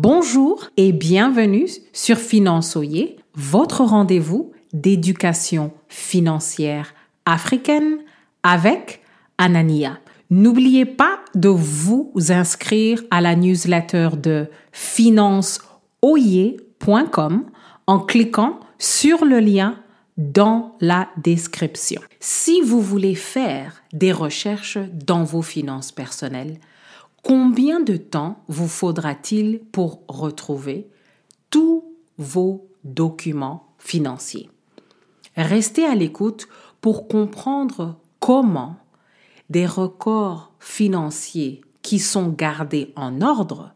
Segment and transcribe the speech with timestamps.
[0.00, 6.94] Bonjour et bienvenue sur Finançoyer, votre rendez-vous d'éducation financière
[7.26, 7.98] africaine
[8.44, 9.02] avec
[9.38, 9.98] Anania.
[10.30, 17.46] N'oubliez pas de vous inscrire à la newsletter de financeoyer.com
[17.88, 19.80] en cliquant sur le lien
[20.16, 22.00] dans la description.
[22.20, 26.60] Si vous voulez faire des recherches dans vos finances personnelles,
[27.28, 30.88] combien de temps vous faudra-t-il pour retrouver
[31.50, 31.84] tous
[32.16, 34.48] vos documents financiers?
[35.36, 36.48] Restez à l'écoute
[36.80, 38.76] pour comprendre comment
[39.50, 43.74] des records financiers qui sont gardés en ordre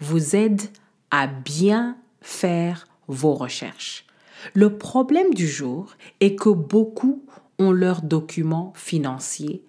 [0.00, 0.70] vous aident
[1.10, 4.06] à bien faire vos recherches.
[4.54, 7.22] Le problème du jour est que beaucoup
[7.58, 9.62] ont leurs documents financiers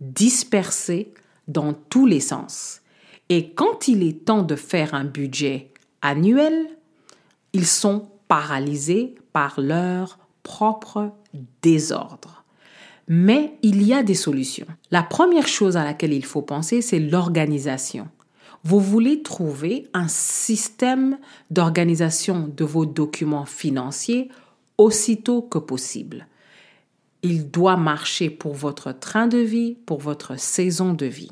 [0.00, 1.12] dispersés
[1.48, 2.80] dans tous les sens.
[3.28, 6.68] Et quand il est temps de faire un budget annuel,
[7.52, 11.12] ils sont paralysés par leur propre
[11.62, 12.44] désordre.
[13.08, 14.66] Mais il y a des solutions.
[14.90, 18.08] La première chose à laquelle il faut penser, c'est l'organisation.
[18.64, 21.18] Vous voulez trouver un système
[21.50, 24.28] d'organisation de vos documents financiers
[24.76, 26.26] aussitôt que possible.
[27.22, 31.30] Il doit marcher pour votre train de vie, pour votre saison de vie.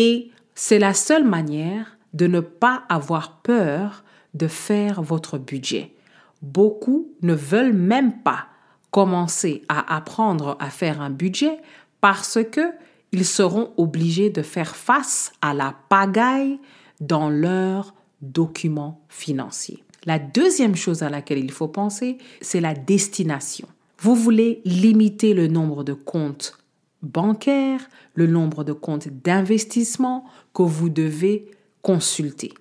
[0.00, 5.92] Et c'est la seule manière de ne pas avoir peur de faire votre budget.
[6.40, 8.46] Beaucoup ne veulent même pas
[8.92, 11.58] commencer à apprendre à faire un budget
[12.00, 12.70] parce que
[13.10, 16.60] ils seront obligés de faire face à la pagaille
[17.00, 19.82] dans leurs documents financiers.
[20.06, 23.66] La deuxième chose à laquelle il faut penser, c'est la destination.
[23.98, 26.56] Vous voulez limiter le nombre de comptes
[27.02, 31.50] bancaires, le nombre de comptes d'investissement que vous devez
[31.82, 32.52] consulter.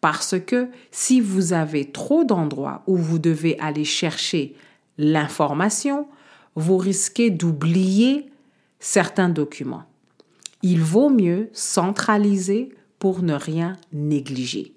[0.00, 4.54] Parce que si vous avez trop d'endroits où vous devez aller chercher
[4.98, 6.06] l'information,
[6.54, 8.30] vous risquez d'oublier
[8.78, 9.84] certains documents.
[10.62, 14.72] Il vaut mieux centraliser pour ne rien négliger.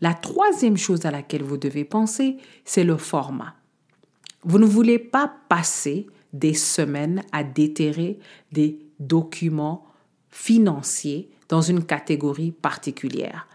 [0.00, 3.54] La troisième chose à laquelle vous devez penser, c'est le format.
[4.42, 8.18] Vous ne voulez pas passer des semaines à déterrer
[8.52, 9.84] des documents
[10.30, 13.48] financiers dans une catégorie particulière.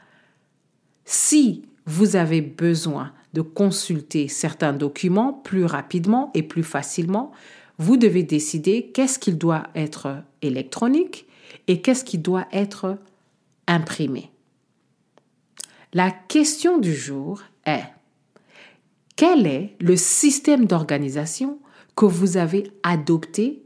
[1.06, 7.32] Si vous avez besoin de consulter certains documents plus rapidement et plus facilement,
[7.78, 11.28] vous devez décider qu'est-ce qu'il doit être électronique
[11.68, 12.98] et qu'est-ce qui doit être
[13.68, 14.32] imprimé.
[15.94, 17.84] La question du jour est,
[19.16, 21.60] quel est le système d'organisation
[21.96, 23.64] que vous avez adopté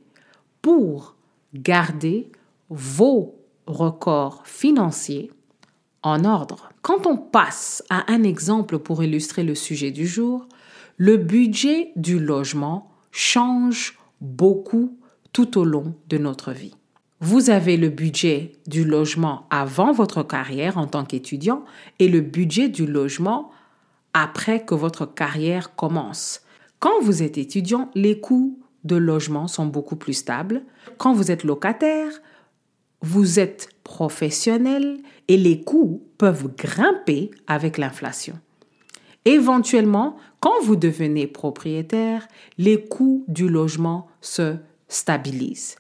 [0.62, 1.16] pour
[1.53, 2.31] garder
[2.69, 3.35] vos
[3.66, 5.31] records financiers
[6.03, 6.69] en ordre.
[6.81, 10.47] Quand on passe à un exemple pour illustrer le sujet du jour,
[10.97, 14.97] le budget du logement change beaucoup
[15.34, 16.75] tout au long de notre vie.
[17.22, 21.66] Vous avez le budget du logement avant votre carrière en tant qu'étudiant
[22.00, 23.51] et le budget du logement
[24.13, 26.41] après que votre carrière commence.
[26.79, 30.63] Quand vous êtes étudiant, les coûts de logement sont beaucoup plus stables.
[30.97, 32.12] Quand vous êtes locataire,
[33.01, 38.40] vous êtes professionnel et les coûts peuvent grimper avec l'inflation.
[39.25, 44.56] Éventuellement, quand vous devenez propriétaire, les coûts du logement se
[44.88, 45.75] stabilisent.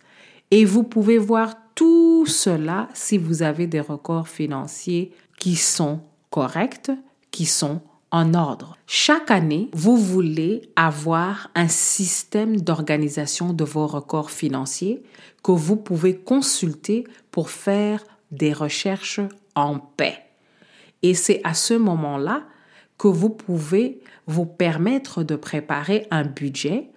[0.51, 6.91] Et vous pouvez voir tout cela si vous avez des records financiers qui sont corrects,
[7.31, 7.81] qui sont
[8.11, 8.77] en ordre.
[8.87, 15.03] Chaque année, vous voulez avoir un système d'organisation de vos records financiers
[15.43, 19.21] que vous pouvez consulter pour faire des recherches
[19.55, 20.17] en paix.
[21.01, 22.43] Et c'est à ce moment-là
[22.97, 26.89] que vous pouvez vous permettre de préparer un budget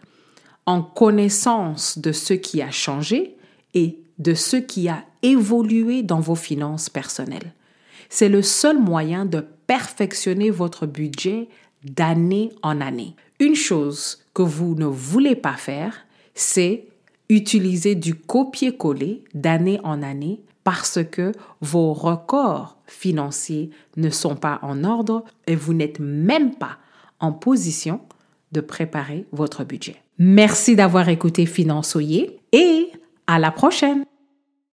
[0.66, 3.36] en connaissance de ce qui a changé
[3.74, 7.52] et de ce qui a évolué dans vos finances personnelles.
[8.08, 11.48] C'est le seul moyen de perfectionner votre budget
[11.84, 13.16] d'année en année.
[13.40, 16.86] Une chose que vous ne voulez pas faire, c'est
[17.28, 24.84] utiliser du copier-coller d'année en année parce que vos records financiers ne sont pas en
[24.84, 26.78] ordre et vous n'êtes même pas
[27.18, 28.00] en position
[28.52, 29.96] de préparer votre budget.
[30.18, 32.92] Merci d'avoir écouté Finançoyer et
[33.26, 34.04] à la prochaine.